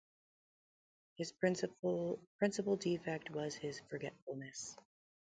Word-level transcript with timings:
His 1.17 1.31
principal 1.31 2.17
defect 2.79 3.29
was 3.29 3.53
his 3.53 3.81
forgetfulness. 3.87 4.75